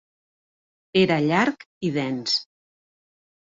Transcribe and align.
Era 1.01 1.17
llarg 1.25 1.67
i 1.91 1.93
dens. 1.99 2.39